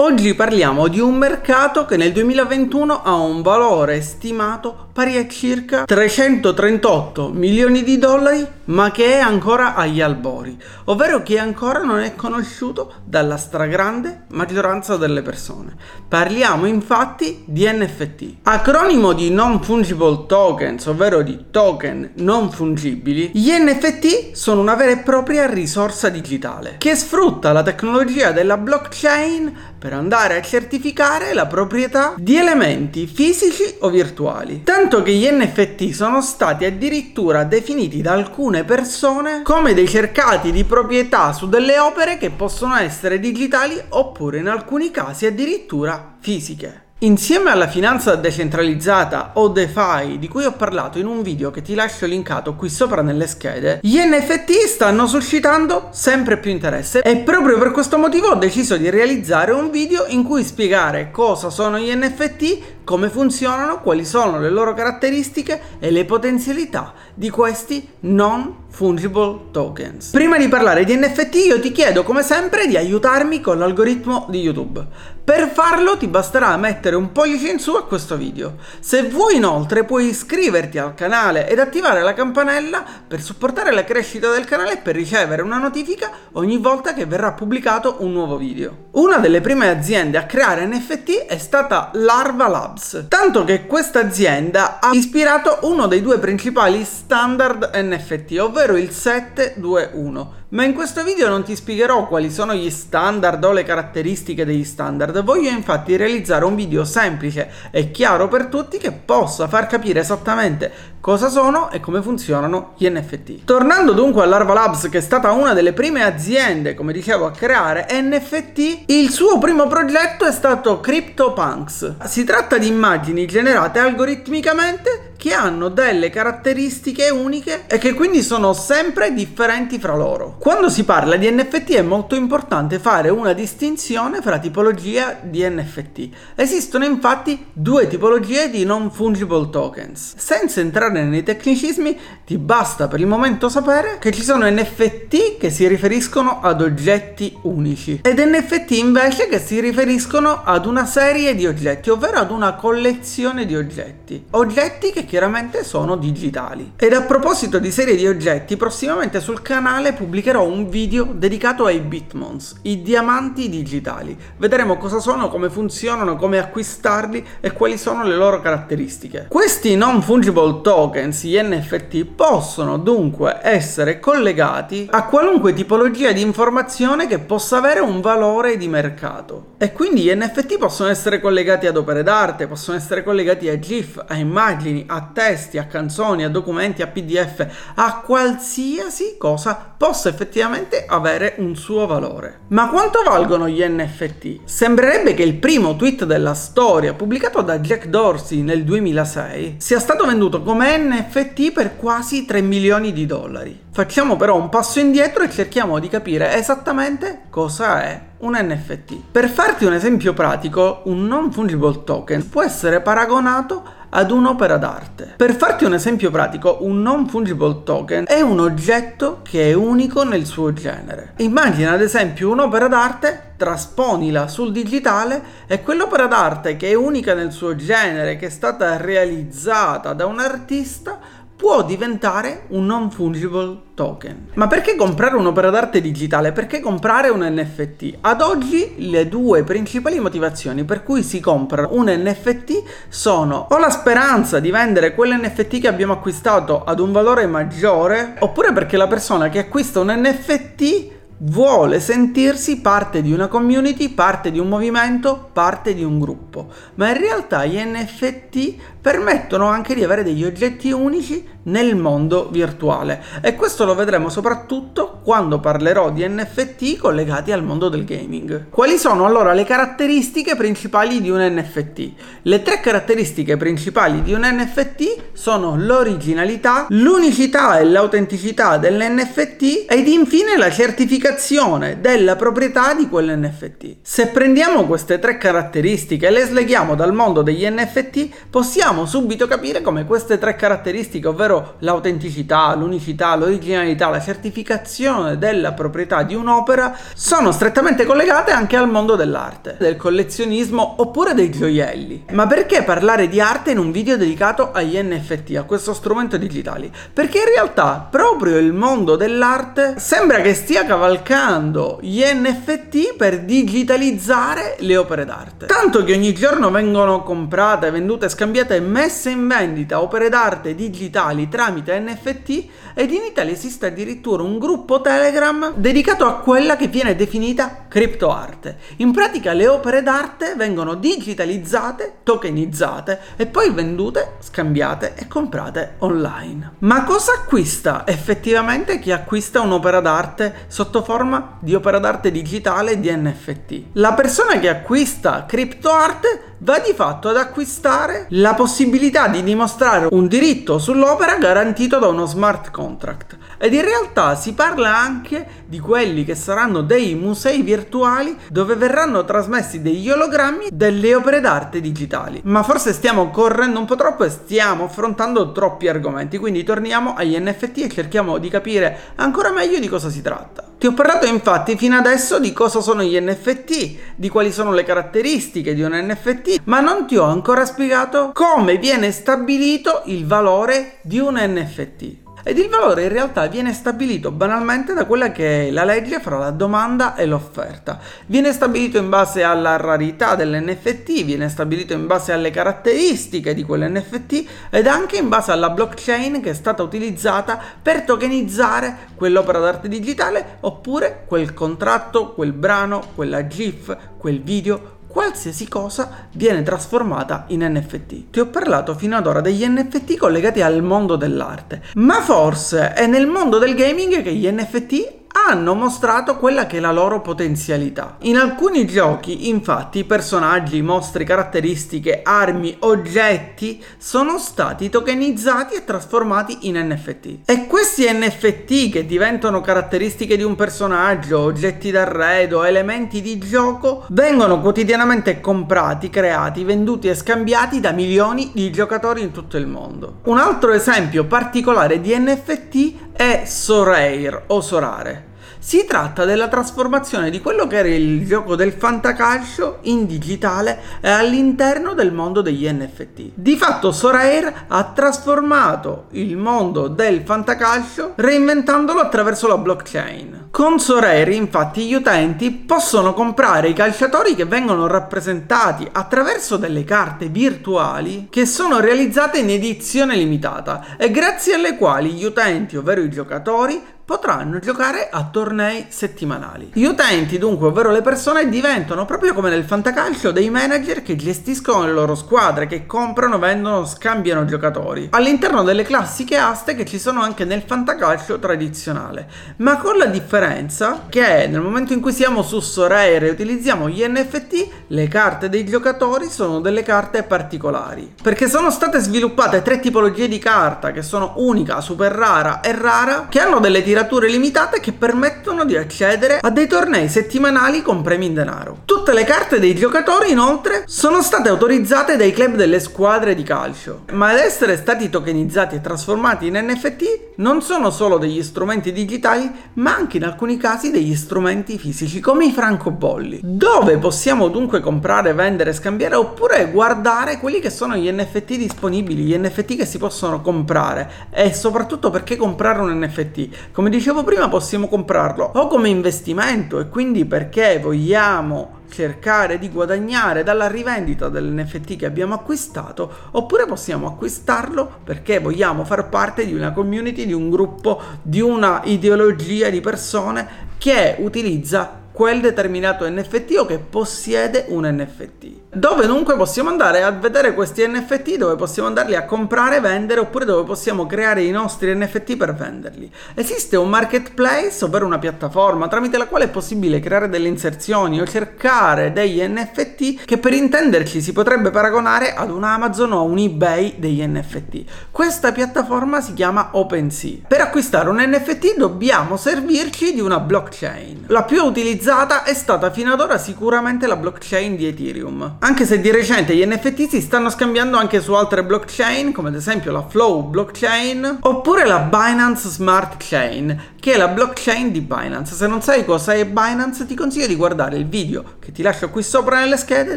Oggi 0.00 0.32
parliamo 0.34 0.86
di 0.86 1.00
un 1.00 1.16
mercato 1.16 1.84
che 1.84 1.96
nel 1.96 2.12
2021 2.12 3.02
ha 3.02 3.14
un 3.14 3.42
valore 3.42 4.00
stimato 4.00 4.90
pari 4.92 5.16
a 5.16 5.26
circa 5.28 5.84
338 5.84 7.30
milioni 7.30 7.82
di 7.82 7.98
dollari, 7.98 8.46
ma 8.64 8.90
che 8.90 9.14
è 9.14 9.18
ancora 9.18 9.74
agli 9.74 10.00
albori, 10.00 10.56
ovvero 10.84 11.22
che 11.22 11.38
ancora 11.38 11.82
non 11.82 12.00
è 12.00 12.14
conosciuto 12.14 12.94
dalla 13.04 13.36
stragrande 13.36 14.24
maggioranza 14.30 14.96
delle 14.96 15.22
persone. 15.22 15.76
Parliamo 16.08 16.66
infatti 16.66 17.42
di 17.44 17.64
NFT, 17.64 18.38
acronimo 18.42 19.12
di 19.12 19.30
non 19.30 19.62
fungible 19.62 20.26
tokens, 20.26 20.86
ovvero 20.86 21.22
di 21.22 21.46
token 21.50 22.12
non 22.16 22.50
fungibili. 22.50 23.30
Gli 23.34 23.50
NFT 23.50 24.32
sono 24.32 24.60
una 24.60 24.74
vera 24.74 24.92
e 24.92 24.98
propria 24.98 25.46
risorsa 25.46 26.08
digitale 26.08 26.74
che 26.78 26.96
sfrutta 26.96 27.52
la 27.52 27.62
tecnologia 27.62 28.32
della 28.32 28.56
blockchain 28.56 29.76
per 29.78 29.87
andare 29.92 30.36
a 30.36 30.42
certificare 30.42 31.34
la 31.34 31.46
proprietà 31.46 32.14
di 32.16 32.36
elementi 32.36 33.06
fisici 33.06 33.76
o 33.80 33.90
virtuali. 33.90 34.62
Tanto 34.62 35.02
che 35.02 35.12
gli 35.12 35.28
NFT 35.28 35.90
sono 35.90 36.20
stati 36.20 36.64
addirittura 36.64 37.44
definiti 37.44 38.00
da 38.00 38.12
alcune 38.12 38.64
persone 38.64 39.42
come 39.42 39.74
dei 39.74 39.88
cercati 39.88 40.52
di 40.52 40.64
proprietà 40.64 41.32
su 41.32 41.48
delle 41.48 41.78
opere 41.78 42.18
che 42.18 42.30
possono 42.30 42.76
essere 42.76 43.18
digitali 43.18 43.80
oppure 43.90 44.38
in 44.38 44.48
alcuni 44.48 44.90
casi 44.90 45.26
addirittura 45.26 46.16
fisiche. 46.20 46.87
Insieme 47.02 47.52
alla 47.52 47.68
finanza 47.68 48.16
decentralizzata 48.16 49.30
o 49.34 49.46
DeFi 49.46 50.18
di 50.18 50.26
cui 50.26 50.44
ho 50.44 50.54
parlato 50.54 50.98
in 50.98 51.06
un 51.06 51.22
video 51.22 51.52
che 51.52 51.62
ti 51.62 51.76
lascio 51.76 52.06
linkato 52.06 52.56
qui 52.56 52.68
sopra 52.68 53.02
nelle 53.02 53.28
schede, 53.28 53.78
gli 53.84 53.98
NFT 53.98 54.50
stanno 54.66 55.06
suscitando 55.06 55.90
sempre 55.92 56.38
più 56.38 56.50
interesse 56.50 57.02
e 57.02 57.18
proprio 57.18 57.56
per 57.56 57.70
questo 57.70 57.98
motivo 57.98 58.30
ho 58.30 58.34
deciso 58.34 58.76
di 58.76 58.90
realizzare 58.90 59.52
un 59.52 59.70
video 59.70 60.06
in 60.08 60.24
cui 60.24 60.42
spiegare 60.42 61.12
cosa 61.12 61.50
sono 61.50 61.78
gli 61.78 61.94
NFT, 61.94 62.58
come 62.88 63.10
funzionano, 63.10 63.82
quali 63.82 64.02
sono 64.06 64.40
le 64.40 64.48
loro 64.48 64.72
caratteristiche 64.72 65.60
e 65.78 65.90
le 65.90 66.06
potenzialità 66.06 66.94
di 67.12 67.28
questi 67.28 67.86
non 68.00 68.64
fungible 68.70 69.50
tokens. 69.50 70.10
Prima 70.10 70.38
di 70.38 70.48
parlare 70.48 70.84
di 70.84 70.96
NFT 70.96 71.34
io 71.34 71.60
ti 71.60 71.70
chiedo 71.70 72.02
come 72.02 72.22
sempre 72.22 72.66
di 72.66 72.78
aiutarmi 72.78 73.42
con 73.42 73.58
l'algoritmo 73.58 74.26
di 74.30 74.40
YouTube. 74.40 74.86
Per 75.28 75.50
farlo 75.50 75.98
ti 75.98 76.06
basterà 76.06 76.56
mettere 76.56 76.96
un 76.96 77.12
pollice 77.12 77.50
in 77.50 77.58
su 77.58 77.72
a 77.72 77.84
questo 77.84 78.16
video. 78.16 78.54
Se 78.80 79.02
vuoi 79.02 79.36
inoltre 79.36 79.84
puoi 79.84 80.06
iscriverti 80.06 80.78
al 80.78 80.94
canale 80.94 81.46
ed 81.46 81.58
attivare 81.58 82.00
la 82.00 82.14
campanella 82.14 82.82
per 83.06 83.20
supportare 83.20 83.70
la 83.72 83.84
crescita 83.84 84.30
del 84.30 84.46
canale 84.46 84.74
e 84.74 84.78
per 84.78 84.94
ricevere 84.94 85.42
una 85.42 85.58
notifica 85.58 86.10
ogni 86.32 86.56
volta 86.56 86.94
che 86.94 87.04
verrà 87.04 87.32
pubblicato 87.32 87.96
un 87.98 88.12
nuovo 88.12 88.38
video. 88.38 88.86
Una 88.92 89.18
delle 89.18 89.42
prime 89.42 89.68
aziende 89.68 90.16
a 90.16 90.24
creare 90.24 90.64
NFT 90.66 91.26
è 91.26 91.36
stata 91.36 91.90
Larva 91.92 92.46
Labs, 92.78 93.06
tanto 93.08 93.44
che 93.44 93.66
questa 93.66 94.00
azienda 94.00 94.78
ha 94.80 94.90
ispirato 94.92 95.58
uno 95.62 95.86
dei 95.88 96.00
due 96.00 96.18
principali 96.18 96.84
standard 96.84 97.70
NFT, 97.74 98.38
ovvero 98.38 98.76
il 98.76 98.90
721 98.90 100.37
ma 100.50 100.64
in 100.64 100.72
questo 100.72 101.04
video 101.04 101.28
non 101.28 101.42
ti 101.42 101.54
spiegherò 101.54 102.06
quali 102.06 102.30
sono 102.30 102.54
gli 102.54 102.70
standard 102.70 103.44
o 103.44 103.52
le 103.52 103.64
caratteristiche 103.64 104.46
degli 104.46 104.64
standard, 104.64 105.22
voglio 105.22 105.50
infatti 105.50 105.96
realizzare 105.96 106.46
un 106.46 106.54
video 106.54 106.84
semplice 106.84 107.50
e 107.70 107.90
chiaro 107.90 108.28
per 108.28 108.46
tutti 108.46 108.78
che 108.78 108.92
possa 108.92 109.46
far 109.46 109.66
capire 109.66 110.00
esattamente 110.00 110.96
cosa 111.00 111.28
sono 111.28 111.70
e 111.70 111.80
come 111.80 112.00
funzionano 112.00 112.72
gli 112.76 112.88
NFT. 112.88 113.44
Tornando 113.44 113.92
dunque 113.92 114.22
all'Arva 114.22 114.54
Labs 114.54 114.88
che 114.88 114.98
è 114.98 115.02
stata 115.02 115.32
una 115.32 115.52
delle 115.52 115.74
prime 115.74 116.02
aziende, 116.02 116.74
come 116.74 116.92
dicevo, 116.92 117.26
a 117.26 117.30
creare 117.30 117.86
NFT, 117.90 118.84
il 118.86 119.10
suo 119.10 119.38
primo 119.38 119.66
progetto 119.66 120.24
è 120.24 120.32
stato 120.32 120.80
CryptoPunks. 120.80 121.96
Si 122.04 122.24
tratta 122.24 122.56
di 122.56 122.68
immagini 122.68 123.26
generate 123.26 123.78
algoritmicamente 123.78 124.97
che 125.18 125.34
hanno 125.34 125.68
delle 125.68 126.10
caratteristiche 126.10 127.10
uniche 127.10 127.64
e 127.66 127.76
che 127.76 127.92
quindi 127.92 128.22
sono 128.22 128.52
sempre 128.52 129.12
differenti 129.12 129.78
fra 129.80 129.96
loro. 129.96 130.36
Quando 130.38 130.70
si 130.70 130.84
parla 130.84 131.16
di 131.16 131.28
NFT 131.28 131.72
è 131.72 131.82
molto 131.82 132.14
importante 132.14 132.78
fare 132.78 133.10
una 133.10 133.32
distinzione 133.32 134.22
fra 134.22 134.38
tipologia 134.38 135.18
di 135.20 135.46
NFT. 135.46 136.08
Esistono 136.36 136.84
infatti 136.84 137.46
due 137.52 137.88
tipologie 137.88 138.48
di 138.48 138.64
non 138.64 138.92
fungible 138.92 139.50
tokens. 139.50 140.14
Senza 140.16 140.60
entrare 140.60 141.02
nei 141.02 141.24
tecnicismi, 141.24 141.98
ti 142.24 142.38
basta 142.38 142.86
per 142.86 143.00
il 143.00 143.06
momento 143.06 143.48
sapere 143.48 143.98
che 143.98 144.12
ci 144.12 144.22
sono 144.22 144.48
NFT 144.48 145.36
che 145.38 145.50
si 145.50 145.66
riferiscono 145.66 146.40
ad 146.40 146.62
oggetti 146.62 147.36
unici 147.42 148.00
ed 148.02 148.20
NFT 148.20 148.70
invece 148.72 149.26
che 149.28 149.40
si 149.40 149.60
riferiscono 149.60 150.42
ad 150.44 150.64
una 150.64 150.86
serie 150.86 151.34
di 151.34 151.46
oggetti, 151.46 151.90
ovvero 151.90 152.18
ad 152.18 152.30
una 152.30 152.54
collezione 152.54 153.46
di 153.46 153.56
oggetti. 153.56 154.26
Oggetti 154.30 154.92
che 154.92 155.06
chiaramente 155.08 155.64
sono 155.64 155.96
digitali. 155.96 156.74
Ed 156.76 156.92
a 156.92 157.00
proposito 157.00 157.58
di 157.58 157.70
serie 157.70 157.96
di 157.96 158.06
oggetti, 158.06 158.58
prossimamente 158.58 159.20
sul 159.20 159.40
canale 159.40 159.94
pubblicherò 159.94 160.44
un 160.44 160.68
video 160.68 161.08
dedicato 161.14 161.64
ai 161.64 161.80
Bitmons, 161.80 162.56
i 162.62 162.82
diamanti 162.82 163.48
digitali. 163.48 164.16
Vedremo 164.36 164.76
cosa 164.76 165.00
sono, 165.00 165.30
come 165.30 165.48
funzionano, 165.48 166.16
come 166.16 166.38
acquistarli 166.38 167.26
e 167.40 167.52
quali 167.52 167.78
sono 167.78 168.04
le 168.04 168.16
loro 168.16 168.40
caratteristiche. 168.42 169.26
Questi 169.28 169.76
non 169.76 170.02
fungible 170.02 170.60
tokens, 170.60 171.22
gli 171.24 171.40
NFT, 171.40 172.04
possono 172.04 172.76
dunque 172.76 173.40
essere 173.42 173.98
collegati 173.98 174.88
a 174.90 175.06
qualunque 175.06 175.54
tipologia 175.54 176.12
di 176.12 176.20
informazione 176.20 177.06
che 177.06 177.18
possa 177.18 177.56
avere 177.56 177.80
un 177.80 178.02
valore 178.02 178.58
di 178.58 178.68
mercato. 178.68 179.54
E 179.56 179.72
quindi 179.72 180.02
gli 180.02 180.14
NFT 180.14 180.58
possono 180.58 180.90
essere 180.90 181.18
collegati 181.18 181.66
ad 181.66 181.78
opere 181.78 182.02
d'arte, 182.02 182.46
possono 182.46 182.76
essere 182.76 183.02
collegati 183.02 183.48
a 183.48 183.58
GIF, 183.58 184.04
a 184.06 184.14
immagini, 184.16 184.84
a 184.86 184.97
a 184.98 185.10
testi, 185.12 185.58
a 185.58 185.66
canzoni, 185.66 186.24
a 186.24 186.28
documenti, 186.28 186.82
a 186.82 186.88
PDF, 186.88 187.46
a 187.74 188.00
qualsiasi 188.04 189.14
cosa 189.16 189.74
possa 189.76 190.08
effettivamente 190.08 190.84
avere 190.86 191.34
un 191.38 191.54
suo 191.54 191.86
valore. 191.86 192.40
Ma 192.48 192.68
quanto 192.68 193.02
valgono 193.04 193.48
gli 193.48 193.62
NFT? 193.62 194.40
Sembrerebbe 194.44 195.14
che 195.14 195.22
il 195.22 195.34
primo 195.34 195.76
tweet 195.76 196.04
della 196.04 196.34
storia, 196.34 196.94
pubblicato 196.94 197.42
da 197.42 197.60
Jack 197.60 197.86
Dorsey 197.86 198.42
nel 198.42 198.64
2006, 198.64 199.56
sia 199.58 199.78
stato 199.78 200.04
venduto 200.04 200.42
come 200.42 200.76
NFT 200.76 201.52
per 201.52 201.76
quasi 201.76 202.24
3 202.24 202.40
milioni 202.40 202.92
di 202.92 203.06
dollari. 203.06 203.66
Facciamo 203.70 204.16
però 204.16 204.36
un 204.36 204.48
passo 204.48 204.80
indietro 204.80 205.22
e 205.22 205.30
cerchiamo 205.30 205.78
di 205.78 205.88
capire 205.88 206.34
esattamente 206.34 207.22
cosa 207.30 207.84
è 207.84 208.07
un 208.18 208.36
NFT. 208.36 208.96
Per 209.12 209.28
farti 209.28 209.64
un 209.64 209.74
esempio 209.74 210.12
pratico, 210.12 210.82
un 210.84 211.06
non 211.06 211.30
fungible 211.30 211.84
token 211.84 212.28
può 212.28 212.42
essere 212.42 212.80
paragonato 212.80 213.76
ad 213.90 214.10
un'opera 214.10 214.56
d'arte. 214.56 215.14
Per 215.16 215.34
farti 215.34 215.64
un 215.64 215.74
esempio 215.74 216.10
pratico, 216.10 216.58
un 216.60 216.82
non 216.82 217.08
fungible 217.08 217.62
token 217.64 218.04
è 218.06 218.20
un 218.20 218.40
oggetto 218.40 219.20
che 219.22 219.50
è 219.50 219.52
unico 219.54 220.04
nel 220.04 220.26
suo 220.26 220.52
genere. 220.52 221.14
Immagina 221.18 221.72
ad 221.72 221.80
esempio 221.80 222.30
un'opera 222.30 222.68
d'arte, 222.68 223.32
trasponila 223.36 224.26
sul 224.28 224.52
digitale 224.52 225.22
e 225.46 225.62
quell'opera 225.62 226.06
d'arte 226.06 226.56
che 226.56 226.70
è 226.70 226.74
unica 226.74 227.14
nel 227.14 227.32
suo 227.32 227.54
genere, 227.54 228.16
che 228.16 228.26
è 228.26 228.30
stata 228.30 228.76
realizzata 228.76 229.92
da 229.92 230.06
un 230.06 230.18
artista, 230.18 230.98
può 231.38 231.62
diventare 231.62 232.46
un 232.48 232.66
non 232.66 232.90
fungible 232.90 233.58
token. 233.74 234.30
Ma 234.34 234.48
perché 234.48 234.74
comprare 234.74 235.14
un'opera 235.14 235.50
d'arte 235.50 235.80
digitale? 235.80 236.32
Perché 236.32 236.58
comprare 236.58 237.10
un 237.10 237.20
NFT? 237.20 237.98
Ad 238.00 238.22
oggi 238.22 238.90
le 238.90 239.08
due 239.08 239.44
principali 239.44 240.00
motivazioni 240.00 240.64
per 240.64 240.82
cui 240.82 241.04
si 241.04 241.20
compra 241.20 241.68
un 241.70 241.84
NFT 241.86 242.62
sono 242.88 243.46
o 243.50 243.58
la 243.58 243.70
speranza 243.70 244.40
di 244.40 244.50
vendere 244.50 244.96
quell'NFT 244.96 245.60
che 245.60 245.68
abbiamo 245.68 245.92
acquistato 245.92 246.64
ad 246.64 246.80
un 246.80 246.90
valore 246.90 247.26
maggiore, 247.28 248.16
oppure 248.18 248.52
perché 248.52 248.76
la 248.76 248.88
persona 248.88 249.28
che 249.28 249.38
acquista 249.38 249.78
un 249.78 249.94
NFT 249.96 250.96
vuole 251.18 251.80
sentirsi 251.80 252.60
parte 252.60 253.02
di 253.02 253.12
una 253.12 253.26
community, 253.26 253.88
parte 253.88 254.30
di 254.30 254.38
un 254.38 254.48
movimento, 254.48 255.30
parte 255.32 255.74
di 255.74 255.82
un 255.82 255.98
gruppo. 255.98 256.48
Ma 256.74 256.90
in 256.90 256.98
realtà 256.98 257.44
gli 257.44 257.58
NFT 257.58 258.54
permettono 258.80 259.46
anche 259.46 259.74
di 259.74 259.82
avere 259.82 260.04
degli 260.04 260.24
oggetti 260.24 260.70
unici 260.70 261.26
nel 261.48 261.76
mondo 261.76 262.28
virtuale 262.30 263.02
e 263.20 263.34
questo 263.34 263.64
lo 263.64 263.74
vedremo 263.74 264.08
soprattutto 264.08 265.00
quando 265.02 265.40
parlerò 265.40 265.90
di 265.90 266.06
NFT 266.06 266.76
collegati 266.76 267.32
al 267.32 267.42
mondo 267.42 267.68
del 267.68 267.84
gaming. 267.84 268.48
Quali 268.50 268.78
sono 268.78 269.06
allora 269.06 269.32
le 269.32 269.44
caratteristiche 269.44 270.36
principali 270.36 271.00
di 271.00 271.10
un 271.10 271.20
NFT? 271.20 271.90
Le 272.22 272.42
tre 272.42 272.60
caratteristiche 272.60 273.36
principali 273.36 274.02
di 274.02 274.12
un 274.12 274.22
NFT 274.22 275.12
sono 275.12 275.56
l'originalità, 275.56 276.66
l'unicità 276.70 277.58
e 277.58 277.64
l'autenticità 277.64 278.58
dell'NFT 278.58 279.64
ed 279.68 279.88
infine 279.88 280.36
la 280.36 280.50
certificazione 280.50 281.80
della 281.80 282.16
proprietà 282.16 282.74
di 282.74 282.88
quell'NFT. 282.88 283.76
Se 283.82 284.08
prendiamo 284.08 284.66
queste 284.66 284.98
tre 284.98 285.16
caratteristiche 285.16 286.06
e 286.06 286.10
le 286.10 286.24
sleghiamo 286.24 286.74
dal 286.74 286.92
mondo 286.92 287.22
degli 287.22 287.48
NFT, 287.48 288.08
possiamo 288.30 288.84
subito 288.86 289.26
capire 289.26 289.62
come 289.62 289.86
queste 289.86 290.18
tre 290.18 290.36
caratteristiche, 290.36 291.08
ovvero 291.08 291.37
l'autenticità, 291.60 292.54
l'unicità, 292.54 293.14
l'originalità, 293.16 293.88
la 293.88 294.00
certificazione 294.00 295.18
della 295.18 295.52
proprietà 295.52 296.02
di 296.02 296.14
un'opera, 296.14 296.76
sono 296.94 297.32
strettamente 297.32 297.84
collegate 297.84 298.30
anche 298.30 298.56
al 298.56 298.70
mondo 298.70 298.96
dell'arte, 298.96 299.56
del 299.58 299.76
collezionismo 299.76 300.76
oppure 300.78 301.14
dei 301.14 301.30
gioielli. 301.30 302.04
Ma 302.12 302.26
perché 302.26 302.62
parlare 302.62 303.08
di 303.08 303.20
arte 303.20 303.50
in 303.50 303.58
un 303.58 303.72
video 303.72 303.96
dedicato 303.96 304.50
agli 304.52 304.78
NFT, 304.80 305.36
a 305.36 305.44
questo 305.44 305.74
strumento 305.74 306.16
digitale? 306.16 306.70
Perché 306.92 307.18
in 307.18 307.32
realtà 307.34 307.86
proprio 307.90 308.38
il 308.38 308.52
mondo 308.52 308.96
dell'arte 308.96 309.74
sembra 309.78 310.20
che 310.20 310.34
stia 310.34 310.64
cavalcando 310.64 311.78
gli 311.80 312.02
NFT 312.02 312.94
per 312.96 313.20
digitalizzare 313.20 314.56
le 314.60 314.76
opere 314.76 315.04
d'arte. 315.04 315.46
Tanto 315.46 315.84
che 315.84 315.94
ogni 315.94 316.14
giorno 316.14 316.50
vengono 316.50 317.02
comprate, 317.02 317.70
vendute, 317.70 318.08
scambiate 318.08 318.56
e 318.56 318.60
messe 318.60 319.10
in 319.10 319.26
vendita 319.26 319.80
opere 319.80 320.08
d'arte 320.08 320.54
digitali 320.54 321.27
tramite 321.28 321.78
NFT 321.78 322.46
ed 322.74 322.90
in 322.90 323.02
Italia 323.04 323.32
esiste 323.32 323.66
addirittura 323.66 324.22
un 324.22 324.38
gruppo 324.38 324.80
Telegram 324.80 325.52
dedicato 325.54 326.06
a 326.06 326.18
quella 326.18 326.56
che 326.56 326.68
viene 326.68 326.96
definita 326.96 327.66
criptoarte. 327.68 328.58
In 328.76 328.92
pratica 328.92 329.32
le 329.32 329.48
opere 329.48 329.82
d'arte 329.82 330.34
vengono 330.36 330.74
digitalizzate, 330.74 331.98
tokenizzate 332.02 333.00
e 333.16 333.26
poi 333.26 333.50
vendute, 333.50 334.16
scambiate 334.20 334.94
e 334.96 335.06
comprate 335.08 335.74
online. 335.78 336.52
Ma 336.60 336.84
cosa 336.84 337.12
acquista 337.12 337.86
effettivamente 337.86 338.78
chi 338.78 338.92
acquista 338.92 339.40
un'opera 339.40 339.80
d'arte 339.80 340.46
sotto 340.48 340.82
forma 340.82 341.38
di 341.40 341.54
opera 341.54 341.78
d'arte 341.78 342.10
digitale 342.10 342.80
di 342.80 342.90
NFT? 342.90 343.62
La 343.72 343.92
persona 343.94 344.38
che 344.38 344.48
acquista 344.48 345.24
criptoarte 345.26 346.36
va 346.38 346.58
di 346.60 346.72
fatto 346.72 347.08
ad 347.08 347.16
acquistare 347.16 348.06
la 348.10 348.34
possibilità 348.34 349.08
di 349.08 349.22
dimostrare 349.22 349.88
un 349.90 350.06
diritto 350.06 350.58
sull'opera 350.58 351.16
garantito 351.16 351.78
da 351.78 351.88
uno 351.88 352.06
smart 352.06 352.50
contract. 352.50 353.16
Ed 353.40 353.54
in 353.54 353.62
realtà 353.62 354.16
si 354.16 354.32
parla 354.32 354.76
anche 354.76 355.26
di 355.46 355.60
quelli 355.60 356.04
che 356.04 356.16
saranno 356.16 356.60
dei 356.60 356.96
musei 356.96 357.42
virtuali 357.42 358.16
dove 358.28 358.56
verranno 358.56 359.04
trasmessi 359.04 359.62
degli 359.62 359.88
ologrammi 359.88 360.48
delle 360.50 360.94
opere 360.96 361.20
d'arte 361.20 361.60
digitali. 361.60 362.20
Ma 362.24 362.42
forse 362.42 362.72
stiamo 362.72 363.10
correndo 363.10 363.60
un 363.60 363.64
po' 363.64 363.76
troppo 363.76 364.02
e 364.02 364.10
stiamo 364.10 364.64
affrontando 364.64 365.30
troppi 365.30 365.68
argomenti, 365.68 366.18
quindi 366.18 366.42
torniamo 366.42 366.94
agli 366.96 367.16
NFT 367.16 367.58
e 367.58 367.68
cerchiamo 367.70 368.18
di 368.18 368.28
capire 368.28 368.76
ancora 368.96 369.30
meglio 369.30 369.60
di 369.60 369.68
cosa 369.68 369.88
si 369.88 370.02
tratta. 370.02 370.44
Ti 370.58 370.66
ho 370.66 370.74
parlato 370.74 371.06
infatti 371.06 371.56
fino 371.56 371.76
adesso 371.76 372.18
di 372.18 372.32
cosa 372.32 372.60
sono 372.60 372.82
gli 372.82 372.98
NFT, 372.98 373.76
di 373.94 374.08
quali 374.08 374.32
sono 374.32 374.52
le 374.52 374.64
caratteristiche 374.64 375.54
di 375.54 375.62
un 375.62 375.72
NFT, 375.72 376.40
ma 376.44 376.58
non 376.58 376.88
ti 376.88 376.96
ho 376.96 377.04
ancora 377.04 377.46
spiegato 377.46 378.10
come 378.12 378.56
viene 378.56 378.90
stabilito 378.90 379.82
il 379.84 380.04
valore 380.04 380.78
di 380.82 380.98
un 380.98 381.14
NFT 381.16 382.06
ed 382.22 382.38
il 382.38 382.48
valore 382.48 382.84
in 382.84 382.88
realtà 382.88 383.26
viene 383.26 383.52
stabilito 383.52 384.10
banalmente 384.10 384.74
da 384.74 384.86
quella 384.86 385.12
che 385.12 385.48
è 385.48 385.50
la 385.50 385.64
legge 385.64 386.00
fra 386.00 386.18
la 386.18 386.30
domanda 386.30 386.94
e 386.94 387.06
l'offerta. 387.06 387.78
Viene 388.06 388.32
stabilito 388.32 388.78
in 388.78 388.88
base 388.88 389.22
alla 389.22 389.56
rarità 389.56 390.14
dell'NFT, 390.14 391.04
viene 391.04 391.28
stabilito 391.28 391.72
in 391.72 391.86
base 391.86 392.12
alle 392.12 392.30
caratteristiche 392.30 393.34
di 393.34 393.44
quell'NFT 393.44 394.24
ed 394.50 394.66
anche 394.66 394.96
in 394.96 395.08
base 395.08 395.32
alla 395.32 395.50
blockchain 395.50 396.20
che 396.20 396.30
è 396.30 396.34
stata 396.34 396.62
utilizzata 396.62 397.40
per 397.60 397.82
tokenizzare 397.82 398.76
quell'opera 398.94 399.38
d'arte 399.38 399.68
digitale 399.68 400.38
oppure 400.40 401.04
quel 401.06 401.34
contratto, 401.34 402.12
quel 402.12 402.32
brano, 402.32 402.82
quella 402.94 403.26
GIF, 403.26 403.76
quel 403.98 404.22
video, 404.22 404.76
qualsiasi 404.98 405.46
cosa 405.46 406.08
viene 406.14 406.42
trasformata 406.42 407.26
in 407.28 407.44
NFT. 407.44 408.10
Ti 408.10 408.18
ho 408.18 408.26
parlato 408.26 408.74
fino 408.74 408.96
ad 408.96 409.06
ora 409.06 409.20
degli 409.20 409.46
NFT 409.46 409.96
collegati 409.96 410.42
al 410.42 410.60
mondo 410.60 410.96
dell'arte, 410.96 411.62
ma 411.74 412.00
forse 412.00 412.72
è 412.72 412.88
nel 412.88 413.06
mondo 413.06 413.38
del 413.38 413.54
gaming 413.54 414.02
che 414.02 414.12
gli 414.12 414.28
NFT 414.28 415.06
hanno 415.26 415.54
mostrato 415.54 416.16
quella 416.16 416.46
che 416.46 416.58
è 416.58 416.60
la 416.60 416.72
loro 416.72 417.00
potenzialità. 417.00 417.96
In 418.00 418.16
alcuni 418.16 418.66
giochi, 418.66 419.28
infatti, 419.28 419.84
personaggi, 419.84 420.62
mostri, 420.62 421.04
caratteristiche, 421.04 422.00
armi, 422.02 422.56
oggetti 422.60 423.62
sono 423.76 424.18
stati 424.18 424.68
tokenizzati 424.68 425.54
e 425.54 425.64
trasformati 425.64 426.48
in 426.48 426.56
NFT. 426.56 427.18
E 427.24 427.46
questi 427.46 427.86
NFT 427.90 428.70
che 428.70 428.86
diventano 428.86 429.40
caratteristiche 429.40 430.16
di 430.16 430.22
un 430.22 430.34
personaggio, 430.34 431.20
oggetti 431.20 431.70
d'arredo, 431.70 432.44
elementi 432.44 433.00
di 433.00 433.18
gioco, 433.18 433.84
vengono 433.90 434.40
quotidianamente 434.40 435.20
comprati, 435.20 435.90
creati, 435.90 436.44
venduti 436.44 436.88
e 436.88 436.94
scambiati 436.94 437.60
da 437.60 437.72
milioni 437.72 438.30
di 438.32 438.50
giocatori 438.50 439.02
in 439.02 439.10
tutto 439.10 439.36
il 439.36 439.46
mondo. 439.46 440.00
Un 440.04 440.18
altro 440.18 440.52
esempio 440.52 441.04
particolare 441.04 441.80
di 441.80 441.96
NFT 441.96 442.92
è 442.92 443.22
Sorare 443.24 444.24
o 444.26 444.40
Sorare. 444.40 445.07
Si 445.40 445.64
tratta 445.64 446.04
della 446.04 446.26
trasformazione 446.26 447.10
di 447.10 447.20
quello 447.20 447.46
che 447.46 447.58
era 447.58 447.68
il 447.68 448.04
gioco 448.04 448.34
del 448.34 448.52
fantacalcio 448.52 449.58
in 449.62 449.86
digitale 449.86 450.60
e 450.80 450.90
all'interno 450.90 451.74
del 451.74 451.92
mondo 451.92 452.22
degli 452.22 452.50
NFT. 452.50 453.12
Di 453.14 453.36
fatto 453.36 453.70
Sorare 453.70 454.46
ha 454.48 454.64
trasformato 454.74 455.86
il 455.92 456.16
mondo 456.16 456.66
del 456.66 457.02
fantacalcio 457.04 457.92
reinventandolo 457.94 458.80
attraverso 458.80 459.28
la 459.28 459.38
blockchain. 459.38 460.26
Con 460.30 460.58
Sorare 460.58 461.14
infatti 461.14 461.66
gli 461.66 461.74
utenti 461.74 462.32
possono 462.32 462.92
comprare 462.92 463.48
i 463.48 463.54
calciatori 463.54 464.16
che 464.16 464.24
vengono 464.24 464.66
rappresentati 464.66 465.68
attraverso 465.70 466.36
delle 466.36 466.64
carte 466.64 467.06
virtuali 467.06 468.08
che 468.10 468.26
sono 468.26 468.58
realizzate 468.58 469.18
in 469.18 469.30
edizione 469.30 469.94
limitata 469.94 470.76
e 470.76 470.90
grazie 470.90 471.34
alle 471.34 471.56
quali 471.56 471.92
gli 471.92 472.04
utenti, 472.04 472.56
ovvero 472.56 472.82
i 472.82 472.90
giocatori, 472.90 473.76
potranno 473.88 474.38
giocare 474.38 474.90
a 474.90 475.08
tornei 475.10 475.64
settimanali. 475.70 476.50
Gli 476.52 476.66
utenti, 476.66 477.16
dunque, 477.16 477.46
ovvero 477.46 477.70
le 477.70 477.80
persone, 477.80 478.28
diventano 478.28 478.84
proprio 478.84 479.14
come 479.14 479.30
nel 479.30 479.44
fantacalcio 479.44 480.10
dei 480.10 480.28
manager 480.28 480.82
che 480.82 480.94
gestiscono 480.94 481.64
le 481.64 481.72
loro 481.72 481.94
squadre, 481.94 482.46
che 482.46 482.66
comprano, 482.66 483.18
vendono, 483.18 483.64
scambiano 483.64 484.26
giocatori. 484.26 484.88
All'interno 484.90 485.42
delle 485.42 485.62
classiche 485.62 486.18
aste 486.18 486.54
che 486.54 486.66
ci 486.66 486.78
sono 486.78 487.00
anche 487.00 487.24
nel 487.24 487.40
fantacalcio 487.46 488.18
tradizionale, 488.18 489.08
ma 489.36 489.56
con 489.56 489.78
la 489.78 489.86
differenza 489.86 490.84
che 490.90 491.26
nel 491.26 491.40
momento 491.40 491.72
in 491.72 491.80
cui 491.80 491.94
siamo 491.94 492.20
su 492.22 492.40
Sorare 492.40 493.06
e 493.06 493.10
utilizziamo 493.12 493.70
gli 493.70 493.82
NFT, 493.82 494.48
le 494.66 494.86
carte 494.88 495.30
dei 495.30 495.46
giocatori 495.46 496.10
sono 496.10 496.40
delle 496.40 496.62
carte 496.62 497.04
particolari, 497.04 497.94
perché 498.02 498.28
sono 498.28 498.50
state 498.50 498.80
sviluppate 498.80 499.40
tre 499.40 499.60
tipologie 499.60 500.08
di 500.08 500.18
carta 500.18 500.72
che 500.72 500.82
sono 500.82 501.14
unica, 501.16 501.62
super 501.62 501.92
rara 501.92 502.42
e 502.42 502.52
rara, 502.52 503.06
che 503.08 503.20
hanno 503.20 503.40
delle 503.40 503.62
tirature 503.62 503.76
tirature 503.78 504.08
limitate 504.08 504.58
che 504.58 504.72
permettono 504.72 505.44
di 505.44 505.56
accedere 505.56 506.18
a 506.20 506.30
dei 506.30 506.48
tornei 506.48 506.88
settimanali 506.88 507.62
con 507.62 507.80
premi 507.80 508.06
in 508.06 508.14
denaro. 508.14 508.62
Tutte 508.64 508.92
le 508.92 509.04
carte 509.04 509.38
dei 509.38 509.54
giocatori 509.54 510.10
inoltre 510.10 510.64
sono 510.66 511.00
state 511.00 511.28
autorizzate 511.28 511.96
dai 511.96 512.10
club 512.10 512.34
delle 512.34 512.58
squadre 512.58 513.14
di 513.14 513.22
calcio, 513.22 513.84
ma 513.92 514.08
ad 514.08 514.16
essere 514.16 514.56
stati 514.56 514.90
tokenizzati 514.90 515.54
e 515.54 515.60
trasformati 515.60 516.26
in 516.26 516.34
NFT 516.44 517.08
non 517.18 517.40
sono 517.40 517.70
solo 517.70 517.98
degli 517.98 518.22
strumenti 518.22 518.72
digitali, 518.72 519.30
ma 519.54 519.74
anche 519.74 519.96
in 519.96 520.04
alcuni 520.04 520.36
casi 520.38 520.70
degli 520.70 520.94
strumenti 520.94 521.58
fisici 521.58 522.00
come 522.00 522.26
i 522.26 522.32
francobolli, 522.32 523.20
dove 523.22 523.76
possiamo 523.78 524.28
dunque 524.28 524.60
comprare, 524.60 525.12
vendere, 525.12 525.52
scambiare 525.52 525.94
oppure 525.94 526.50
guardare 526.50 527.18
quelli 527.18 527.38
che 527.40 527.50
sono 527.50 527.76
gli 527.76 527.90
NFT 527.90 528.36
disponibili, 528.36 529.04
gli 529.04 529.16
NFT 529.16 529.56
che 529.56 529.66
si 529.66 529.78
possono 529.78 530.20
comprare 530.20 530.90
e 531.10 531.32
soprattutto 531.32 531.90
perché 531.90 532.16
comprare 532.16 532.60
un 532.60 532.76
NFT. 532.78 533.28
Come 533.52 533.67
come 533.68 533.80
dicevo 533.80 534.02
prima 534.02 534.30
possiamo 534.30 534.66
comprarlo 534.66 535.30
o 535.34 535.46
come 535.46 535.68
investimento 535.68 536.58
e 536.58 536.70
quindi 536.70 537.04
perché 537.04 537.58
vogliamo 537.58 538.60
cercare 538.70 539.38
di 539.38 539.50
guadagnare 539.50 540.22
dalla 540.22 540.48
rivendita 540.48 541.10
dell'NFT 541.10 541.76
che 541.76 541.84
abbiamo 541.84 542.14
acquistato 542.14 542.90
oppure 543.10 543.44
possiamo 543.44 543.86
acquistarlo 543.86 544.78
perché 544.84 545.18
vogliamo 545.18 545.66
far 545.66 545.90
parte 545.90 546.24
di 546.24 546.32
una 546.32 546.52
community, 546.52 547.04
di 547.04 547.12
un 547.12 547.28
gruppo, 547.28 547.78
di 548.00 548.22
una 548.22 548.62
ideologia 548.64 549.50
di 549.50 549.60
persone 549.60 550.26
che 550.56 550.96
utilizza 551.00 551.70
quel 551.92 552.22
determinato 552.22 552.88
NFT 552.88 553.34
o 553.38 553.44
che 553.44 553.58
possiede 553.58 554.46
un 554.48 554.64
NFT. 554.64 555.26
Dove 555.50 555.86
dunque 555.86 556.14
possiamo 556.14 556.50
andare 556.50 556.82
a 556.82 556.90
vedere 556.90 557.32
questi 557.32 557.66
NFT, 557.66 558.16
dove 558.16 558.36
possiamo 558.36 558.68
andarli 558.68 558.94
a 558.94 559.06
comprare, 559.06 559.60
vendere 559.60 560.00
oppure 560.00 560.26
dove 560.26 560.44
possiamo 560.44 560.84
creare 560.84 561.22
i 561.22 561.30
nostri 561.30 561.74
NFT 561.74 562.18
per 562.18 562.34
venderli. 562.34 562.92
Esiste 563.14 563.56
un 563.56 563.70
marketplace, 563.70 564.62
ovvero 564.66 564.84
una 564.84 564.98
piattaforma 564.98 565.66
tramite 565.66 565.96
la 565.96 566.06
quale 566.06 566.26
è 566.26 566.28
possibile 566.28 566.80
creare 566.80 567.08
delle 567.08 567.28
inserzioni 567.28 567.98
o 567.98 568.06
cercare 568.06 568.92
degli 568.92 569.22
NFT 569.26 570.04
che 570.04 570.18
per 570.18 570.34
intenderci 570.34 571.00
si 571.00 571.14
potrebbe 571.14 571.48
paragonare 571.48 572.12
ad 572.12 572.28
un 572.28 572.44
Amazon 572.44 572.92
o 572.92 573.04
un 573.04 573.16
eBay 573.16 573.76
degli 573.78 574.06
NFT. 574.06 574.64
Questa 574.90 575.32
piattaforma 575.32 576.02
si 576.02 576.12
chiama 576.12 576.50
OpenSea. 576.52 577.20
Per 577.26 577.40
acquistare 577.40 577.88
un 577.88 578.04
NFT 578.06 578.58
dobbiamo 578.58 579.16
servirci 579.16 579.94
di 579.94 580.00
una 580.00 580.20
blockchain. 580.20 581.06
La 581.06 581.22
più 581.22 581.42
utilizzata 581.42 582.24
è 582.24 582.34
stata 582.34 582.70
fino 582.70 582.92
ad 582.92 583.00
ora 583.00 583.16
sicuramente 583.16 583.86
la 583.86 583.96
blockchain 583.96 584.54
di 584.54 584.66
Ethereum. 584.66 585.36
Anche 585.40 585.66
se 585.66 585.80
di 585.80 585.92
recente 585.92 586.34
gli 586.34 586.44
NFT 586.44 586.88
si 586.88 587.00
stanno 587.00 587.30
scambiando 587.30 587.76
anche 587.76 588.00
su 588.00 588.12
altre 588.12 588.42
blockchain, 588.42 589.12
come 589.12 589.28
ad 589.28 589.36
esempio 589.36 589.70
la 589.70 589.86
Flow 589.86 590.22
blockchain, 590.22 591.18
oppure 591.20 591.64
la 591.64 591.78
Binance 591.78 592.48
Smart 592.48 592.96
Chain, 592.98 593.76
che 593.78 593.92
è 593.92 593.96
la 593.96 594.08
blockchain 594.08 594.72
di 594.72 594.80
Binance. 594.80 595.36
Se 595.36 595.46
non 595.46 595.62
sai 595.62 595.84
cosa 595.84 596.12
è 596.12 596.26
Binance, 596.26 596.86
ti 596.86 596.96
consiglio 596.96 597.28
di 597.28 597.36
guardare 597.36 597.76
il 597.76 597.86
video 597.86 598.24
che 598.40 598.50
ti 598.50 598.62
lascio 598.62 598.90
qui 598.90 599.04
sopra 599.04 599.38
nelle 599.38 599.56
schede 599.56 599.96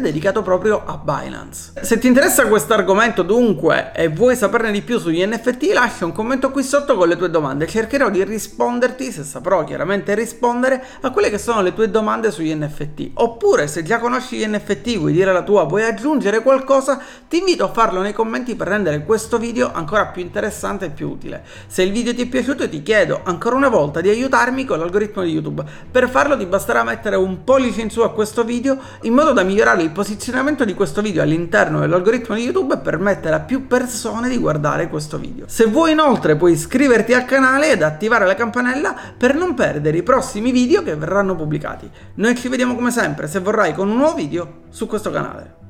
dedicato 0.00 0.42
proprio 0.42 0.84
a 0.86 0.96
Binance. 0.96 1.72
Se 1.80 1.98
ti 1.98 2.06
interessa 2.06 2.46
questo 2.46 2.74
argomento 2.74 3.22
dunque 3.22 3.90
e 3.96 4.06
vuoi 4.06 4.36
saperne 4.36 4.70
di 4.70 4.82
più 4.82 5.00
sugli 5.00 5.26
NFT, 5.26 5.72
lascia 5.72 6.04
un 6.04 6.12
commento 6.12 6.52
qui 6.52 6.62
sotto 6.62 6.96
con 6.96 7.08
le 7.08 7.16
tue 7.16 7.30
domande. 7.30 7.66
Cercherò 7.66 8.10
di 8.10 8.22
risponderti, 8.22 9.10
se 9.10 9.24
saprò 9.24 9.64
chiaramente 9.64 10.14
rispondere, 10.14 10.80
a 11.00 11.10
quelle 11.10 11.30
che 11.30 11.38
sono 11.38 11.62
le 11.62 11.74
tue 11.74 11.90
domande 11.90 12.30
sugli 12.30 12.54
NFT. 12.54 13.10
Oppure 13.14 13.66
se 13.66 13.82
già 13.82 13.98
conosci 13.98 14.36
gli 14.36 14.46
NFT, 14.46 14.98
vuoi 14.98 15.12
la 15.32 15.42
tua, 15.42 15.64
vuoi 15.64 15.82
aggiungere 15.84 16.42
qualcosa, 16.42 17.00
ti 17.28 17.38
invito 17.38 17.64
a 17.64 17.72
farlo 17.72 18.00
nei 18.00 18.12
commenti 18.12 18.54
per 18.54 18.68
rendere 18.68 19.04
questo 19.04 19.38
video 19.38 19.72
ancora 19.72 20.06
più 20.06 20.22
interessante 20.22 20.86
e 20.86 20.90
più 20.90 21.08
utile. 21.08 21.42
Se 21.66 21.82
il 21.82 21.92
video 21.92 22.14
ti 22.14 22.22
è 22.22 22.26
piaciuto 22.26 22.68
ti 22.68 22.82
chiedo 22.82 23.20
ancora 23.24 23.56
una 23.56 23.68
volta 23.68 24.00
di 24.00 24.08
aiutarmi 24.08 24.64
con 24.64 24.78
l'algoritmo 24.78 25.22
di 25.22 25.30
YouTube. 25.30 25.64
Per 25.90 26.08
farlo 26.08 26.36
ti 26.36 26.46
basterà 26.46 26.82
mettere 26.82 27.16
un 27.16 27.44
pollice 27.44 27.80
in 27.80 27.90
su 27.90 28.00
a 28.00 28.12
questo 28.12 28.44
video 28.44 28.78
in 29.02 29.14
modo 29.14 29.32
da 29.32 29.42
migliorare 29.42 29.82
il 29.82 29.90
posizionamento 29.90 30.64
di 30.64 30.74
questo 30.74 31.02
video 31.02 31.22
all'interno 31.22 31.80
dell'algoritmo 31.80 32.34
di 32.34 32.42
YouTube 32.42 32.74
e 32.74 32.78
permettere 32.78 33.34
a 33.34 33.40
più 33.40 33.66
persone 33.66 34.28
di 34.28 34.38
guardare 34.38 34.88
questo 34.88 35.18
video. 35.18 35.46
Se 35.48 35.64
vuoi 35.66 35.92
inoltre 35.92 36.36
puoi 36.36 36.52
iscriverti 36.52 37.14
al 37.14 37.24
canale 37.24 37.72
ed 37.72 37.82
attivare 37.82 38.26
la 38.26 38.34
campanella 38.34 38.94
per 39.16 39.34
non 39.34 39.54
perdere 39.54 39.96
i 39.96 40.02
prossimi 40.02 40.50
video 40.50 40.82
che 40.82 40.94
verranno 40.96 41.34
pubblicati. 41.34 41.90
Noi 42.14 42.36
ci 42.36 42.48
vediamo 42.48 42.74
come 42.74 42.90
sempre, 42.90 43.26
se 43.26 43.40
vorrai, 43.40 43.74
con 43.74 43.88
un 43.88 43.96
nuovo 43.96 44.14
video 44.14 44.61
su 44.72 44.86
questo 44.86 45.10
canale. 45.10 45.61